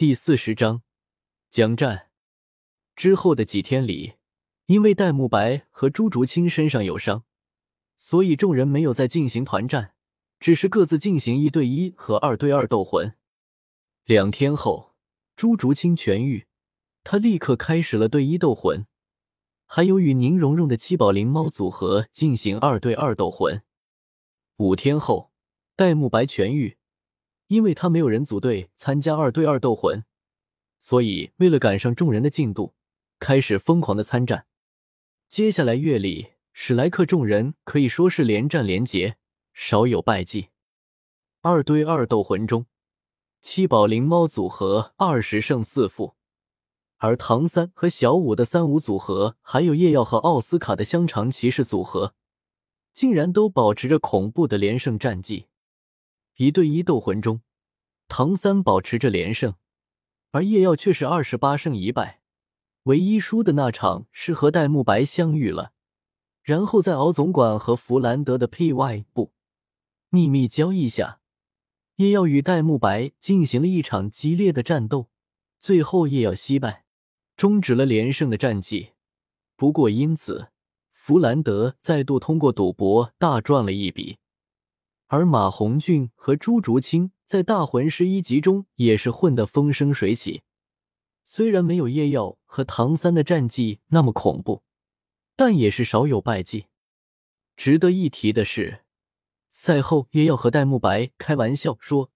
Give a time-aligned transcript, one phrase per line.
[0.00, 0.80] 第四十章
[1.50, 2.08] 江战。
[2.96, 4.14] 之后的几天里，
[4.64, 7.24] 因为戴沐白和朱竹清身上有伤，
[7.98, 9.92] 所以众人没有再进行团战，
[10.38, 13.14] 只是各自进行一对一和二对二斗魂。
[14.06, 14.94] 两天后，
[15.36, 16.46] 朱竹清痊愈，
[17.04, 18.86] 他立刻开始了对一斗魂，
[19.66, 23.62] 还有与宁荣荣的七宝灵猫组合进行二对二斗魂。
[24.56, 25.30] 五天后，
[25.76, 26.78] 戴沐白痊愈。
[27.50, 30.04] 因为他没有人组队参加二对二斗魂，
[30.78, 32.74] 所以为了赶上众人的进度，
[33.18, 34.46] 开始疯狂的参战。
[35.28, 39.16] 接下来月里，史莱克众人可以说是连战连捷，
[39.52, 40.50] 少有败绩。
[41.40, 42.66] 二对二斗魂中，
[43.42, 46.14] 七宝灵猫组合二十胜四负，
[46.98, 52.14] 而唐三和小五的三五组合，还有夜耀和奥斯卡的香肠骑士组合，
[52.94, 55.46] 竟然都保持着恐怖的连胜战绩。
[56.40, 57.42] 一对一斗魂中，
[58.08, 59.56] 唐三保持着连胜，
[60.30, 62.22] 而叶耀却是二十八胜一败。
[62.84, 65.72] 唯一输的那场是和戴沐白相遇了，
[66.42, 69.04] 然后在敖总管和弗兰德的 P.Y.
[69.12, 69.34] 部
[70.08, 71.20] 秘密交易下，
[71.96, 75.10] 叶耀与戴沐白进行了一场激烈的战斗，
[75.58, 76.86] 最后叶耀惜败，
[77.36, 78.92] 终止了连胜的战绩。
[79.56, 80.48] 不过因此，
[80.90, 84.16] 弗兰德再度通过赌博大赚了一笔。
[85.12, 90.42] 而马红俊和朱竹清在大魂师一级中也是混得风生水起，
[91.24, 94.62] 虽然没有叶耀和唐三的战绩那么恐怖，
[95.34, 96.66] 但也是少有败绩。
[97.56, 98.84] 值得一提的是，
[99.50, 102.12] 赛后叶耀和戴沐白开玩笑说：“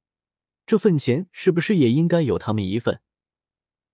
[0.64, 3.00] 这份钱是不是也应该有他们一份？”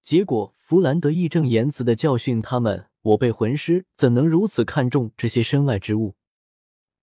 [0.05, 6.17] 结果弗兰德义正言辞的教训他们：“我辈魂师怎能如此看重这些身外之物？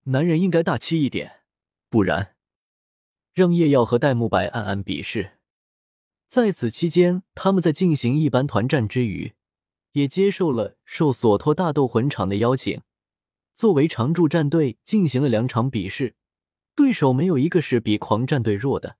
[0.04, 1.34] 男人应该大气一点。”
[1.90, 2.34] 不然，
[3.32, 5.38] 让叶耀和戴沐白暗暗鄙视。
[6.26, 9.32] 在此期间，他们在进行一般团战之余，
[9.92, 12.82] 也接受了受索托大斗魂场的邀请，
[13.54, 16.14] 作为常驻战队进行了两场比试。
[16.74, 18.98] 对手没有一个是比狂战队弱的。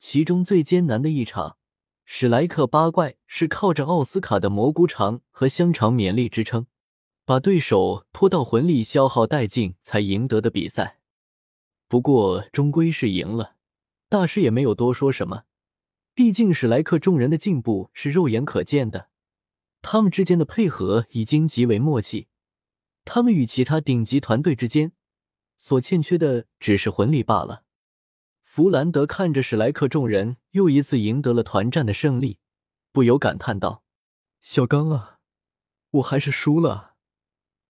[0.00, 1.58] 其中最艰难的一场，
[2.06, 6.66] 史莱克八怪是靠着奥斯卡的蘑菇肠和香肠勉力支撑，
[7.26, 10.97] 把对手拖到魂力消耗殆尽才赢得的比赛。
[11.88, 13.56] 不过终归是赢了，
[14.08, 15.44] 大师也没有多说什么。
[16.14, 19.08] 毕竟史莱克众人的进步是肉眼可见的，
[19.80, 22.28] 他们之间的配合已经极为默契。
[23.04, 24.92] 他们与其他顶级团队之间
[25.56, 27.64] 所欠缺的只是魂力罢了。
[28.42, 32.38] 弗兰德看着史莱克众人又一次赢得了团战的胜利，
[32.92, 33.82] 不由感叹道
[34.42, 35.20] ：“小刚啊，
[35.92, 36.96] 我还是输了，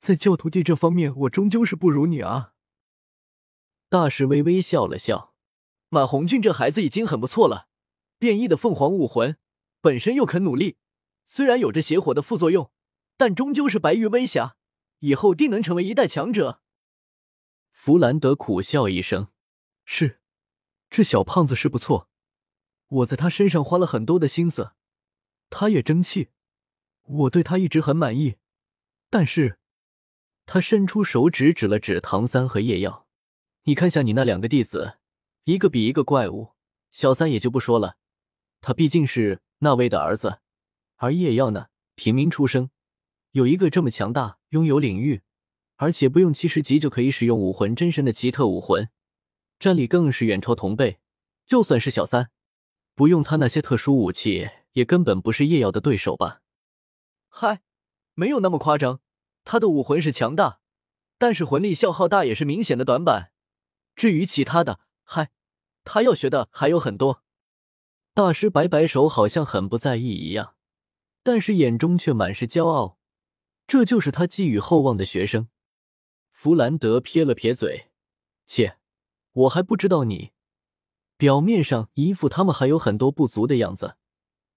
[0.01, 2.55] 在教徒弟这方面，我终究是不如你啊。”
[3.91, 5.35] 大师微微笑了笑，
[5.89, 7.69] 马红俊这孩子已经很不错了。
[8.19, 9.39] 变异的凤凰武魂
[9.81, 10.77] 本身又肯努力，
[11.25, 12.71] 虽然有着邪火的副作用，
[13.17, 14.57] 但终究是白玉微瑕，
[14.99, 16.61] 以后定能成为一代强者。
[17.73, 19.29] 弗兰德苦笑一声
[19.87, 20.21] ：“是，
[20.91, 22.11] 这小胖子是不错，
[22.89, 24.73] 我在他身上花了很多的心思，
[25.49, 26.29] 他也争气，
[27.05, 28.37] 我对他一直很满意。
[29.09, 29.59] 但是，
[30.45, 33.07] 他伸出手指指了指唐三和叶耀。”
[33.69, 34.95] 你看下你那两个弟子，
[35.45, 36.55] 一个比一个怪物。
[36.91, 37.99] 小三也就不说了，
[38.63, 40.39] 他毕竟是那位的儿子，
[40.97, 42.71] 而叶耀呢，平民出生，
[43.33, 45.21] 有一个这么强大、拥有领域，
[45.77, 48.89] 而且不用七十级就可以使用武魂真身的奇特武魂，
[49.59, 51.01] 战力更是远超同辈。
[51.45, 52.31] 就算是小三，
[52.95, 56.41] 不用他那些特殊武器，也根本不是叶耀的对手吧？
[57.29, 57.61] 嗨，
[58.15, 59.03] 没有那么夸张，
[59.45, 60.61] 他的武魂是强大，
[61.19, 63.33] 但是魂力消耗大也是明显的短板。
[63.99, 65.33] 至于其他的，嗨，
[65.83, 67.25] 他要学的还有很多。
[68.15, 70.55] 大师摆摆手，好像很不在意一样，
[71.25, 72.97] 但是眼中却满是骄傲。
[73.67, 75.49] 这就是他寄予厚望的学生。
[76.31, 77.91] 弗兰德撇了撇嘴，
[78.47, 78.79] 切，
[79.33, 80.31] 我还不知道你。
[81.17, 83.97] 表面上一副他们还有很多不足的样子，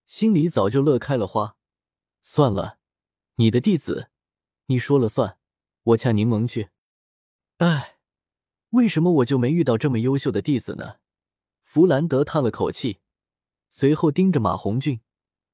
[0.05, 1.57] 心里早就乐开了花。
[2.21, 2.77] 算了，
[3.37, 4.11] 你的弟子，
[4.67, 5.39] 你说了算，
[5.81, 6.69] 我掐柠檬去。
[7.57, 7.97] 哎。
[8.71, 10.95] 为什么我就没遇到这么优秀的弟子呢？
[11.61, 12.99] 弗兰德叹了口气，
[13.69, 15.01] 随后盯着马红俊，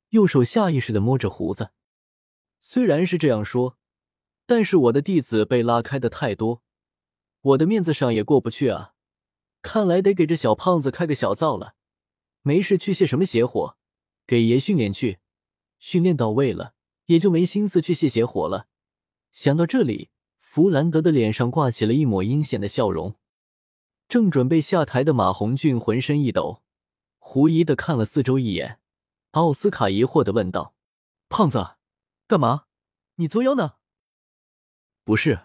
[0.10, 1.72] 右手下意识的摸着胡子。
[2.62, 3.78] 虽然是这样说，
[4.46, 6.62] 但是我的弟子被拉开的太多，
[7.42, 8.94] 我的面子上也过不去啊。
[9.64, 11.74] 看来得给这小胖子开个小灶了。
[12.44, 13.78] 没事去泄什么邪火？
[14.28, 15.18] 给爷训练去，
[15.80, 16.76] 训练到位了，
[17.06, 18.68] 也就没心思去泄邪火了。
[19.32, 20.12] 想到这里。
[20.58, 23.14] 弗兰德的脸上挂起了一抹阴险的笑容，
[24.08, 26.64] 正准备下台的马红俊浑身一抖，
[27.20, 28.80] 狐疑的看了四周一眼，
[29.34, 30.74] 奥斯卡疑惑的问道
[31.30, 31.76] ：“胖子，
[32.26, 32.64] 干嘛？
[33.18, 33.74] 你作妖呢
[35.06, 35.42] ？”“不是，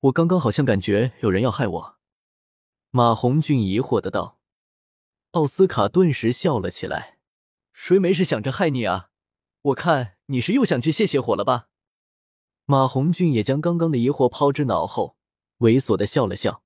[0.00, 1.96] 我刚刚好像感觉有人要害我。”
[2.90, 4.40] 马红俊疑惑的道。
[5.30, 7.20] 奥斯卡顿时笑了起来
[7.72, 9.10] ：“谁没事想着害你啊？
[9.62, 11.68] 我看你是又想去泄泄火了吧？”
[12.70, 15.16] 马红俊也将刚刚的疑惑抛之脑后，
[15.58, 16.62] 猥琐的笑了笑：“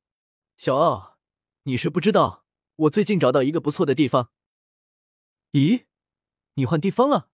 [0.55, 1.17] 小奥，
[1.63, 2.45] 你是不知道，
[2.77, 4.31] 我最近找到一个不错的地方。
[5.53, 5.87] ”“咦，
[6.57, 7.31] 你换地方了？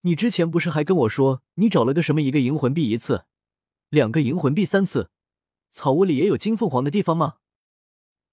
[0.00, 3.26] 你之前不是还跟我说你找了个什么一个银魂币一次，
[3.90, 5.12] 两个银魂币三次，
[5.70, 7.36] 草屋里也有金凤凰的地方吗？”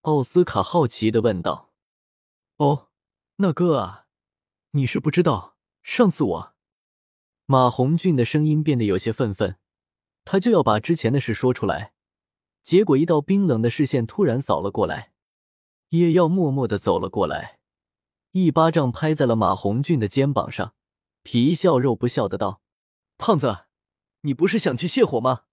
[0.02, 1.72] 奥斯卡好奇的问道。
[2.58, 2.90] 哦，
[3.36, 4.08] 那哥啊，
[4.72, 6.55] 你是不知道，上次我……
[7.48, 9.58] 马红俊的声音变得有些愤愤，
[10.24, 11.94] 他就要把之前的事说出来，
[12.64, 15.12] 结果一道冰冷的视线突然扫了过来，
[15.90, 17.60] 叶耀默默的走了过来，
[18.32, 20.74] 一巴掌拍在了马红俊的肩膀上，
[21.22, 22.62] 皮笑肉不笑的道
[23.20, 23.66] ：“胖子，
[24.22, 25.44] 你不是想去泻火吗？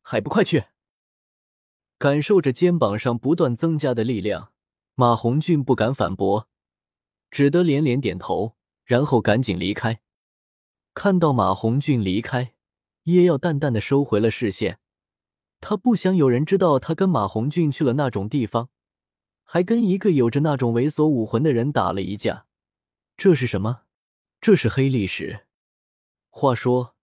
[0.00, 0.64] 还不快去！”
[1.98, 4.52] 感受着肩膀上不断增加的力量。
[4.94, 6.48] 马红俊不敢反驳，
[7.30, 10.00] 只得连连点头，然后赶紧离开。
[10.94, 12.54] 看到马红俊离开，
[13.04, 14.78] 叶耀淡淡的收回了视线。
[15.60, 18.68] 他不想有人知道他跟马红俊去了那种地方，
[19.42, 22.46] 还跟一个有着那种猥琐武魂的人打了一架。
[23.16, 23.82] 这是什么？
[24.40, 25.46] 这是黑历史。
[26.28, 26.94] 话说，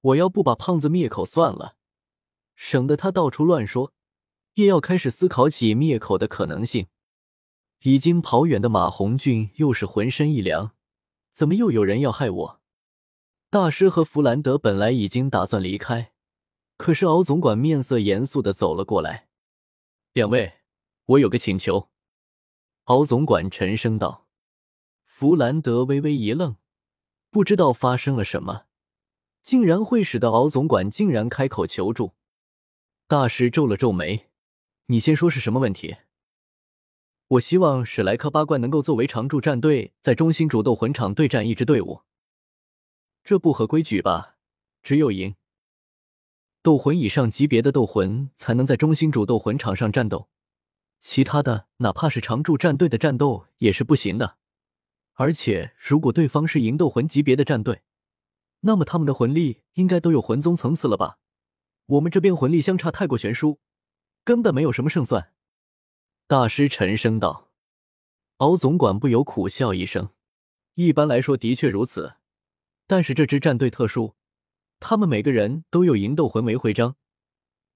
[0.00, 1.76] 我要不把胖子灭口算了，
[2.54, 3.92] 省得他到处乱说。
[4.54, 6.86] 叶耀开始思考起灭口的可能性。
[7.82, 10.72] 已经跑远的马红俊又是浑身一凉，
[11.32, 12.60] 怎么又有人要害我？
[13.58, 16.12] 大师和弗兰德本来已经打算离开，
[16.76, 19.28] 可是敖总管面色严肃的走了过来。
[20.12, 20.58] 两位，
[21.06, 21.88] 我有个请求。
[22.84, 24.26] 敖总管沉声道。
[25.06, 26.56] 弗兰德微微一愣，
[27.30, 28.64] 不知道发生了什么，
[29.42, 32.12] 竟然会使得敖总管竟然开口求助。
[33.08, 34.26] 大师皱了皱眉
[34.88, 35.96] ：“你先说是什么问题？”
[37.28, 42.02] 我希望史莱克八怪能够作为常驻战队，在中心主斗魂场对战一支队伍。
[43.26, 44.36] 这不合规矩吧？
[44.84, 45.34] 只有赢
[46.62, 50.28] 斗魂以上级别的斗魂才能在中心主斗魂场上战斗，
[51.00, 54.38] 其他的哪怕是常驻战队的战斗也是不行的。
[55.14, 57.82] 而且，如果对方是银斗魂级别的战队，
[58.60, 61.18] 那么他们的魂力应该都有魂宗层次了吧？
[61.86, 63.58] 我们这边魂力相差太过悬殊，
[64.22, 65.32] 根本没有什么胜算。
[66.28, 67.50] 大师沉声道
[68.38, 70.10] ：“敖总管不由苦笑一声。
[70.74, 72.14] 一般来说，的确如此。
[72.86, 74.14] 但是这支战队特殊，
[74.78, 76.96] 他们每个人都有银斗魂为徽章，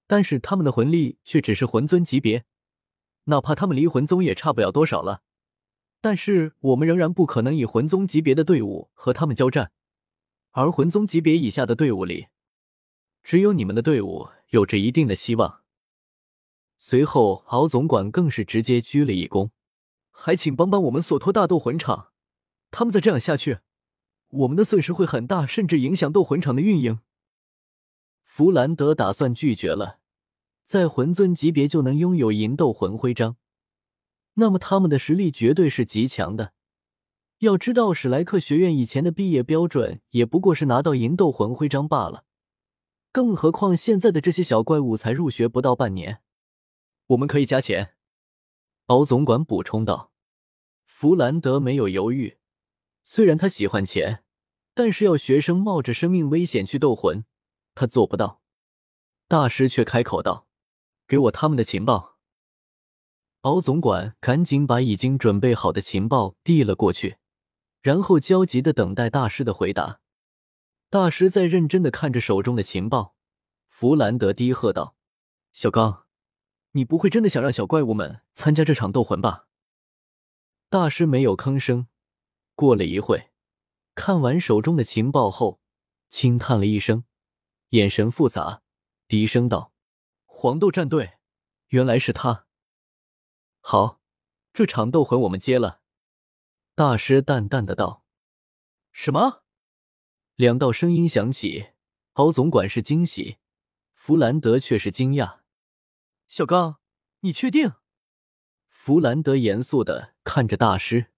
[0.06, 2.44] 但是他们的魂力却只是魂尊级别，
[3.24, 5.22] 哪怕他们离魂宗也差不了多少了。
[6.00, 9.72] 但是我们仍然不可能以魂宗级别的队伍和他们交战，
[10.52, 12.28] 而魂宗级别以下的队伍里，
[13.22, 15.60] 只有你们的队伍有着一定的希望。”
[16.78, 19.50] 随后，敖总管更是直接鞠了一躬，
[20.10, 22.12] 还请帮帮我们索托大斗魂场。
[22.70, 23.58] 他们再这样下去，
[24.31, 27.00] 我们的损失会很大，甚至影响斗魂场的运营。
[28.23, 29.99] 弗兰德打算拒绝了，
[30.65, 33.37] 在魂尊级别就能拥有银斗魂徽章，
[34.35, 36.53] 那么他们的实力绝对是极强的。
[37.38, 42.25] 要知道，史莱克学院以前的毕业标准也不过是拿到银斗魂徽章罢了，
[43.10, 46.20] 更何况现在的这些小怪物才入学不到半年。
[47.08, 47.94] 我们可以加钱，
[48.87, 50.13] 敖总管补充道。
[50.84, 52.37] 弗兰德没有犹豫，
[53.12, 54.22] 虽然他喜欢钱，
[54.72, 57.24] 但是要学生冒着生命危险去斗魂，
[57.74, 58.40] 他做不到。
[59.26, 60.46] 大师却开口道
[61.08, 62.19] ：“给我他们的情报。”
[63.43, 67.17] 敖总管赶紧把已经准备好的情报递了过去，
[67.82, 69.98] 然后焦急的等待大师的回答。
[70.88, 73.17] 大师在认真的看着手中的情报，
[73.67, 74.94] 弗兰德低喝道
[75.52, 76.06] ：“小刚。”
[76.70, 79.48] 你不会真的想让小怪物们参加这场斗魂吧？
[80.69, 81.88] 大师没有吭声。
[82.60, 83.31] 过了一会，
[83.94, 85.62] 看完手中的情报后，
[86.10, 87.05] 轻叹了一声，
[87.70, 88.60] 眼神复杂，
[89.08, 89.72] 低声道
[90.29, 91.14] ：“黄豆战队，
[91.69, 92.46] 原来是他。
[93.60, 94.02] 好，
[94.52, 95.81] 这场斗魂我们接了。”
[96.76, 98.05] 大师淡淡的道。
[98.93, 99.43] “什么？”
[100.36, 101.69] 两道声音响起，
[102.12, 103.38] 敖总管是惊喜，
[103.94, 105.38] 弗兰德却是惊讶。
[106.29, 106.79] 小刚，
[107.20, 107.72] 你确定？
[108.69, 111.09] 弗兰德严肃的看着大师，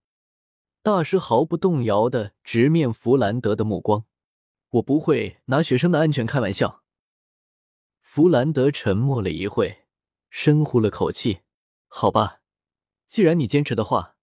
[0.82, 4.04] 大师毫不动摇的直面弗兰德的目光。
[4.70, 6.82] 我不会拿学生的安全开玩笑。
[8.00, 9.86] 弗兰德沉默了一会，
[10.28, 11.42] 深呼了口气。
[11.86, 12.40] 好吧，
[13.06, 14.16] 既然你坚持的话。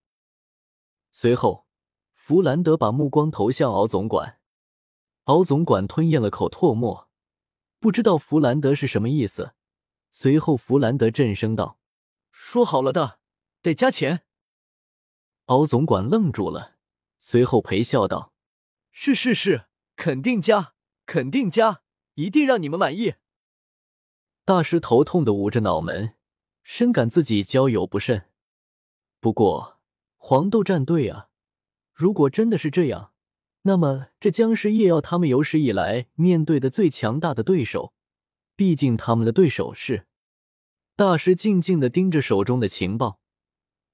[1.11, 1.65] 随后，
[2.13, 4.39] 弗兰德把目光投向敖总管，
[5.25, 7.09] 敖总管吞咽了口唾沫，
[7.79, 9.53] 不知道弗兰德是什么意思。
[10.11, 11.79] 随后，弗兰德震声道
[12.31, 13.19] ：“说好了的，
[13.61, 14.23] 得加钱。”
[15.49, 16.75] 敖总管愣住了，
[17.19, 18.33] 随后陪笑道
[18.93, 19.65] ：“是是是，
[19.95, 20.73] 肯定加，
[21.07, 21.81] 肯定加，
[22.13, 23.15] 一定让你们满意。”
[24.45, 26.13] 大师头痛的捂着脑门，
[26.61, 28.27] 深感自己交友不慎。
[29.19, 29.79] 不过，
[30.17, 31.29] 黄豆战队啊，
[31.95, 33.13] 如果真的是这样，
[33.63, 37.95] 那么这将是叶耀他们有史以来面对的最强大的对手。
[38.55, 40.05] 毕竟他们的对手是
[40.95, 41.35] 大师。
[41.35, 43.18] 静静的盯着手中的情报，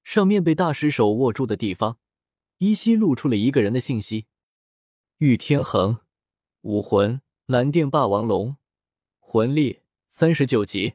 [0.06, 1.98] 上面被大师手握住的地方，
[2.58, 4.26] 依稀露出了一个人的信息：
[5.18, 5.98] 玉天恒，
[6.60, 8.56] 武魂蓝电霸王龙，
[9.18, 10.94] 魂力三十九级。